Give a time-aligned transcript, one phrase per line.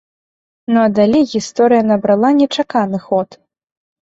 [0.73, 3.29] Ну а далей гісторыя набрала нечаканы ход.